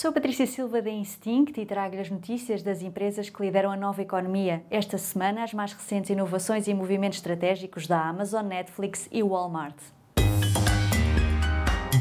Sou 0.00 0.10
Patrícia 0.12 0.46
Silva 0.46 0.80
da 0.80 0.88
Instinct 0.88 1.60
e 1.60 1.66
trago-lhe 1.66 2.00
as 2.00 2.08
notícias 2.08 2.62
das 2.62 2.80
empresas 2.80 3.28
que 3.28 3.42
lideram 3.42 3.70
a 3.70 3.76
nova 3.76 4.00
economia. 4.00 4.64
Esta 4.70 4.96
semana, 4.96 5.44
as 5.44 5.52
mais 5.52 5.74
recentes 5.74 6.08
inovações 6.08 6.66
e 6.66 6.72
movimentos 6.72 7.18
estratégicos 7.18 7.86
da 7.86 8.08
Amazon, 8.08 8.46
Netflix 8.46 9.06
e 9.12 9.22
Walmart. 9.22 9.76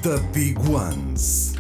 The 0.01 0.17
Big 0.31 0.57
Ones. 0.59 1.59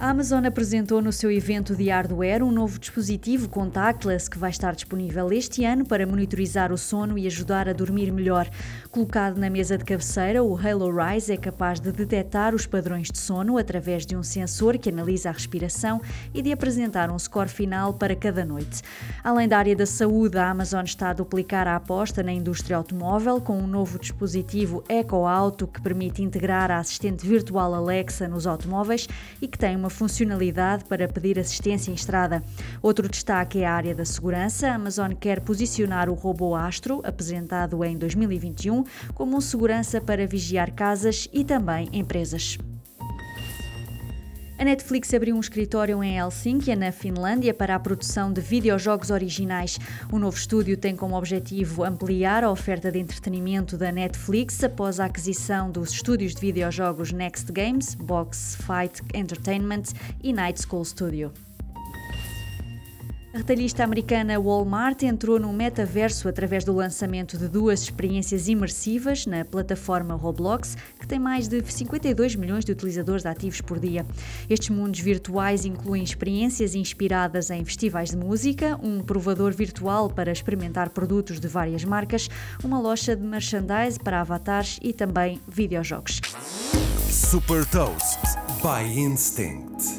A 0.00 0.10
Amazon 0.10 0.44
apresentou 0.46 1.02
no 1.02 1.12
seu 1.12 1.28
evento 1.28 1.74
de 1.74 1.88
hardware 1.88 2.44
um 2.44 2.52
novo 2.52 2.78
dispositivo 2.78 3.48
contactless 3.48 4.30
que 4.30 4.38
vai 4.38 4.50
estar 4.50 4.72
disponível 4.72 5.32
este 5.32 5.64
ano 5.64 5.84
para 5.84 6.06
monitorizar 6.06 6.70
o 6.70 6.78
sono 6.78 7.18
e 7.18 7.26
ajudar 7.26 7.68
a 7.68 7.72
dormir 7.72 8.12
melhor. 8.12 8.48
Colocado 8.92 9.38
na 9.38 9.50
mesa 9.50 9.76
de 9.76 9.84
cabeceira, 9.84 10.40
o 10.40 10.56
Halo 10.56 10.88
Rise 10.96 11.32
é 11.32 11.36
capaz 11.36 11.80
de 11.80 11.90
detectar 11.90 12.54
os 12.54 12.64
padrões 12.64 13.10
de 13.10 13.18
sono 13.18 13.58
através 13.58 14.06
de 14.06 14.14
um 14.14 14.22
sensor 14.22 14.78
que 14.78 14.88
analisa 14.88 15.30
a 15.30 15.32
respiração 15.32 16.00
e 16.32 16.42
de 16.42 16.52
apresentar 16.52 17.10
um 17.10 17.18
score 17.18 17.48
final 17.48 17.92
para 17.92 18.14
cada 18.14 18.44
noite. 18.44 18.82
Além 19.24 19.48
da 19.48 19.58
área 19.58 19.74
da 19.74 19.84
saúde, 19.84 20.38
a 20.38 20.48
Amazon 20.48 20.84
está 20.84 21.10
a 21.10 21.14
duplicar 21.14 21.66
a 21.66 21.74
aposta 21.74 22.22
na 22.22 22.32
indústria 22.32 22.76
automóvel 22.76 23.40
com 23.40 23.58
um 23.58 23.66
novo 23.66 23.98
dispositivo 23.98 24.84
Echo 24.88 25.26
Auto 25.26 25.66
que 25.66 25.82
permite 25.82 26.22
integrar 26.22 26.70
a 26.70 26.78
assistente 26.78 27.26
virtual 27.26 27.74
Alexa 27.74 28.28
nos 28.28 28.46
automóveis 28.46 29.08
e 29.42 29.48
que 29.48 29.58
tem 29.58 29.74
uma 29.74 29.87
uma 29.88 29.90
funcionalidade 29.90 30.84
para 30.84 31.08
pedir 31.08 31.38
assistência 31.38 31.90
em 31.90 31.94
estrada. 31.94 32.42
Outro 32.82 33.08
destaque 33.08 33.60
é 33.60 33.66
a 33.66 33.72
área 33.72 33.94
da 33.94 34.04
segurança. 34.04 34.68
A 34.68 34.74
Amazon 34.74 35.12
quer 35.12 35.40
posicionar 35.40 36.10
o 36.10 36.14
robô 36.14 36.54
Astro, 36.54 37.00
apresentado 37.04 37.82
em 37.82 37.96
2021, 37.96 38.84
como 39.14 39.36
um 39.36 39.40
segurança 39.40 39.98
para 40.00 40.26
vigiar 40.26 40.72
casas 40.72 41.26
e 41.32 41.42
também 41.42 41.88
empresas. 41.92 42.58
A 44.58 44.64
Netflix 44.64 45.14
abriu 45.14 45.36
um 45.36 45.40
escritório 45.40 46.02
em 46.02 46.18
Helsínquia, 46.18 46.74
na 46.74 46.90
Finlândia, 46.90 47.54
para 47.54 47.76
a 47.76 47.78
produção 47.78 48.32
de 48.32 48.40
videojogos 48.40 49.08
originais. 49.08 49.78
O 50.10 50.18
novo 50.18 50.36
estúdio 50.36 50.76
tem 50.76 50.96
como 50.96 51.16
objetivo 51.16 51.84
ampliar 51.84 52.42
a 52.42 52.50
oferta 52.50 52.90
de 52.90 52.98
entretenimento 52.98 53.78
da 53.78 53.92
Netflix 53.92 54.64
após 54.64 54.98
a 54.98 55.04
aquisição 55.04 55.70
dos 55.70 55.92
estúdios 55.92 56.34
de 56.34 56.40
videojogos 56.40 57.12
Next 57.12 57.52
Games, 57.52 57.94
Box 57.94 58.56
Fight 58.56 59.00
Entertainment 59.14 59.92
e 60.20 60.32
Night 60.32 60.60
School 60.60 60.84
Studio. 60.84 61.32
A 63.32 63.38
retalhista 63.38 63.84
americana 63.84 64.40
Walmart 64.40 65.02
entrou 65.02 65.38
no 65.38 65.52
metaverso 65.52 66.28
através 66.28 66.64
do 66.64 66.72
lançamento 66.72 67.36
de 67.36 67.46
duas 67.46 67.82
experiências 67.82 68.48
imersivas 68.48 69.26
na 69.26 69.44
plataforma 69.44 70.14
Roblox, 70.14 70.76
que 70.98 71.06
tem 71.06 71.18
mais 71.18 71.46
de 71.46 71.62
52 71.62 72.34
milhões 72.36 72.64
de 72.64 72.72
utilizadores 72.72 73.26
ativos 73.26 73.60
por 73.60 73.78
dia. 73.78 74.06
Estes 74.48 74.70
mundos 74.70 75.00
virtuais 75.00 75.66
incluem 75.66 76.02
experiências 76.02 76.74
inspiradas 76.74 77.50
em 77.50 77.62
festivais 77.66 78.10
de 78.10 78.16
música, 78.16 78.80
um 78.82 79.02
provador 79.02 79.52
virtual 79.52 80.08
para 80.08 80.32
experimentar 80.32 80.88
produtos 80.88 81.38
de 81.38 81.48
várias 81.48 81.84
marcas, 81.84 82.30
uma 82.64 82.80
loja 82.80 83.14
de 83.14 83.22
merchandise 83.22 84.00
para 84.02 84.22
avatares 84.22 84.78
e 84.82 84.94
também 84.94 85.38
videojogos. 85.46 86.22
Super 87.10 87.66
Toast 87.66 88.20
by 88.62 88.98
Instinct. 88.98 89.97